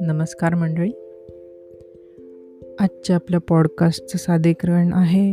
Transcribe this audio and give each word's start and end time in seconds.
नमस्कार 0.00 0.54
मंडळी. 0.54 0.90
आजच्या 2.78 3.16
आपल्या 3.16 3.40
पॉडकास्टचं 3.40 4.18
साधेकरण 4.18 4.92
आहे. 4.92 5.32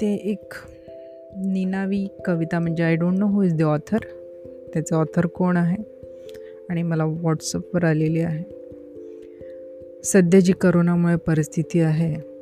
ते 0.00 0.14
एक 0.14 0.52
निनावी 1.36 2.06
कविता 2.24 2.58
म्हणजे 2.58 2.82
I 2.82 2.96
don't 2.96 3.18
know 3.18 3.26
who 3.26 3.42
is 3.42 3.54
the 3.54 3.62
author 3.62 3.98
त्याचं 4.74 4.96
ऑथर 4.96 5.26
कोण 5.26 5.56
आहे? 5.56 5.82
आणि 6.68 6.82
मला 6.82 7.04
व्हॉट्सअपवर 7.04 7.84
आलेली 7.84 8.20
आहे. 8.20 8.44
सध्या 10.04 10.40
जी 10.40 10.52
करोनामुळे 10.52 11.16
परिस्थिती 11.16 11.80
आहे. 11.80 12.36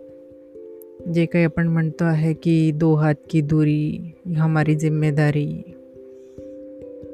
जे 1.13 1.27
काही 1.27 1.45
आपण 1.45 1.69
म्हणतो 1.69 2.05
आहे 2.05 2.35
की 2.35 2.73
दो 2.75 2.95
हात 2.95 3.15
की 3.31 3.41
दुरी 3.41 4.14
हमारी 4.37 4.75
जिम्मेदारी 4.75 5.63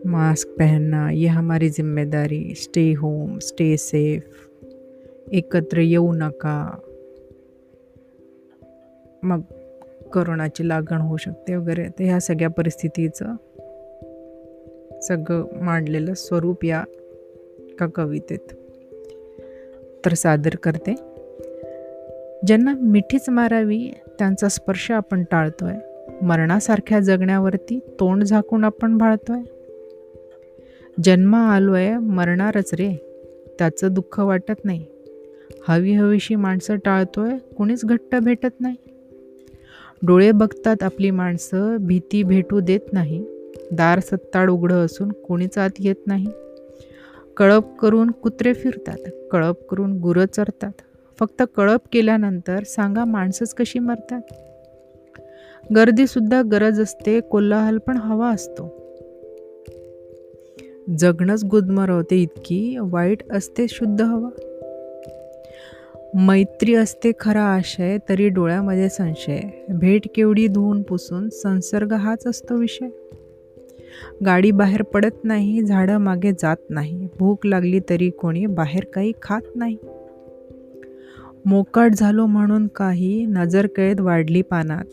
मास्क 0.04 0.48
पहनना 0.48 1.10
ये 1.10 1.26
हमारी 1.26 1.68
जिम्मेदारी। 1.68 2.54
स्टे 2.54 2.94
होम 2.94 3.38
स्टे 3.38 3.76
सेफ 3.76 4.22
एकत्र 5.32 5.78
येऊ 5.78 6.12
नका। 6.12 6.78
मग 9.22 9.40
करोनाची 10.12 10.68
लागण 10.68 11.00
होऊ 11.00 11.16
शकते 11.16 11.56
वगैरे. 11.56 11.88
तर 11.88 12.02
ह्या 12.02 12.20
सगळ्या 12.20 12.50
परिस्थितीचं 12.50 13.26
सगळं 15.02 15.44
मांडलेलं 15.52 16.14
स्वरूप 16.14 16.64
या 16.64 16.84
का 17.78 17.86
कवितेत. 17.86 18.52
तर 20.04 20.14
सादर 20.14 20.56
करते. 20.56 20.94
ज्यांना 22.46 22.74
मिठीच 22.74 23.28
मारावी 23.28 23.90
त्यांचा 24.18 24.48
स्पर्श 24.48 24.90
आपण 24.90 25.24
टाळतोय. 25.30 25.74
मरणासारख्या 26.22 27.00
जगण्यावरती 27.00 27.78
तोंड 27.78 28.24
झाकून 28.24 28.64
आपण 28.64 28.98
भाळतोय? 28.98 29.40
जन्म 31.04 31.34
आलोय 31.34 31.98
मरणारच 31.98 32.74
रे. 32.74 32.94
त्याचं 33.58 33.88
दुःख 33.90 34.20
वाटत 34.20 34.64
नाही. 34.64 34.86
हवी 35.68 35.92
हवीशी 35.92 36.34
माणसं 36.34 36.76
टाळतोय 36.76 37.38
कुणीच 37.56 37.84
घट्ट 37.84 38.16
भेटत 38.16 38.60
नाही. 38.60 38.76
डोळे 40.06 40.32
बघतात 40.32 40.82
आपली 40.82 41.10
माणसं 41.10 41.76
भीती 41.80 42.22
भेटू 42.22 42.60
देत 42.60 42.92
नाही. 42.92 43.26
दार 43.72 44.00
सत्ताड 44.00 44.50
उघडं 44.50 44.84
असून 44.84 45.12
कोणीच 45.12 45.58
आत 45.58 45.70
येत 45.78 46.06
नाही. 46.06 46.26
कळप 47.36 47.76
करून 47.78 48.10
कुत्रे 48.10 48.54
फिरतात 48.54 49.10
कळप 49.32 49.68
करून 49.68 49.98
गुरं 49.98 50.24
चरतात. 50.26 50.72
फक्त 51.18 51.42
कळप 51.56 51.80
केल्यानंतर 51.92 52.62
सांगा 52.62 53.04
माणसंच 53.04 53.54
कशी 53.54 53.78
मरतात? 53.78 54.20
गर्दीसुद्धा 55.76 56.42
गरज 56.42 56.80
असते 56.80 57.20
कोल्हाहल 57.20 57.78
पण 57.78 57.96
हवा 57.96 58.30
असतो. 58.30 58.80
जगणंच 60.98 61.44
गुदमरवते 61.44 62.16
इतकी 62.16 62.76
वाईट 62.80 63.32
असते 63.32 63.66
शुद्ध 63.68 64.02
हवा. 64.02 64.28
मैत्री 66.14 66.74
असते 66.74 67.12
खरा 67.20 67.42
आशय 67.42 67.98
तरी 68.08 68.28
डोळ्यामध्ये 68.28 68.88
संशय. 68.88 69.40
भेट 69.68 70.02
केवढी 70.14 70.48
धुवून 70.48 70.82
पुसून 70.82 71.28
संसर्ग 71.28 71.92
हाच 71.92 72.26
असतो 72.26 72.56
विषय. 72.56 72.88
गाडी 74.26 74.50
बाहेर 74.50 74.82
पडत 74.82 75.24
नाही 75.24 75.62
झाडं 75.62 75.98
मागे 75.98 76.32
जात 76.32 76.56
नाही. 76.70 77.08
भूक 77.18 77.46
लागली 77.46 77.80
तरी 77.90 78.10
कोणी 78.10 78.46
बाहेर 78.46 78.84
काही 78.84 79.12
खात 79.22 79.42
नाही. 79.54 79.76
मोकाट 81.44 81.90
झालो 81.94 82.26
म्हणून 82.26 82.66
काही 82.66 83.26
नजर 83.26 83.66
कैद 83.66 84.00
वाढली 84.00 84.42
पानात. 84.42 84.84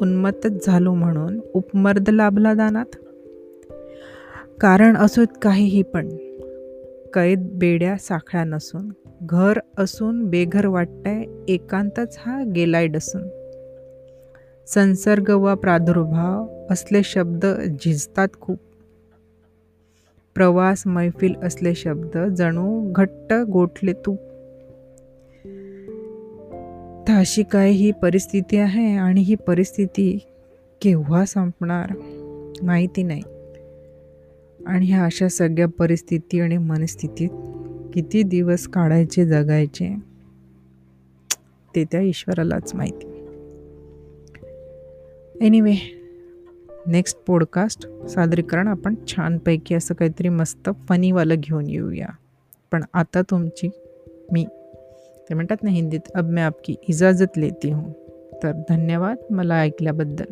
उन्मत्तच 0.00 0.66
झालो 0.66 0.94
म्हणून 0.94 1.40
उपमर्द 1.54 2.10
लाभला 2.10 2.54
दानात? 2.54 2.96
कारण 4.60 4.96
असोत 4.96 5.26
काहीही 5.42 5.82
पण. 5.82 6.08
कैद 7.14 7.48
बेड्या 7.52 7.96
साखळ्या 7.96 8.44
नसून. 8.44 8.88
घर 9.22 9.58
असून 9.78 10.24
बेघर 10.30 10.66
वाटतंय 10.66 11.24
एकांतच 11.48 12.18
हा 12.26 12.44
गेलाय 12.54 12.86
डसून. 12.86 13.22
संसर्ग 14.66 15.30
व 15.30 15.54
प्रादुर्भाव 15.54 16.66
असले 16.70 17.02
शब्द 17.02 17.46
झिजतात 17.80 18.28
खूप. 18.40 18.58
प्रवास 20.34 20.82
मैफिल 20.86 21.34
असले 21.42 21.74
शब्द 21.74 22.18
जणू 22.18 22.92
घट्ट 22.92 23.34
गोठले 23.34 23.92
तू 23.92 24.16
तर 27.08 27.12
अशी 27.12 27.42
काय 27.42 27.70
ही 27.70 27.90
परिस्थिती 27.90 28.56
आहे 28.56 28.96
आणि 28.96 29.20
ही 29.20 29.34
परिस्थिती 29.34 30.18
केव्हा 30.82 31.24
संपणार 31.24 31.92
माहिती 32.62 33.02
नाही. 33.02 33.22
आणि 34.66 34.86
ह्या 34.86 35.04
अशा 35.04 35.28
सगळ्या 35.28 35.68
परिस्थिती 35.68 36.40
आणि 36.40 36.58
मनस्थितीत 36.58 37.28
किती 37.94 38.22
दिवस 38.22 38.66
काढायचे 38.68 39.26
जगायचे 39.26 39.94
ते 41.74 41.84
त्या 41.84 42.00
ईश्वरालाच 42.00 42.74
माहिती. 42.74 43.06
एनिवे 45.46 45.74
नेक्स्ट 46.86 47.18
पॉडकास्ट 47.26 48.06
सादरीकरण 48.06 48.68
आपण 48.68 48.94
छानपैकी 49.08 49.74
असं 49.74 49.94
काहीतरी 49.94 50.28
मस्त 50.28 50.70
फनीवालं 50.88 51.34
घेऊन 51.38 51.66
येऊया. 51.66 52.08
पण 52.72 52.84
आता 52.94 53.22
तुमची 53.22 53.68
मी. 54.32 54.46
ते 55.30 55.34
म्हणतात 55.34 55.56
ना 55.62 55.70
हिंदीत 55.70 56.00
अब 56.14 56.30
मैं 56.30 56.42
आपकी 56.42 56.76
इजाज़त 56.88 57.38
लेती 57.38 57.70
हूँ. 57.70 57.92
तर 58.42 58.52
धन्यवाद 58.52 59.16
मला 59.30 59.60
ऐकल्याबद्दल. 59.60 60.24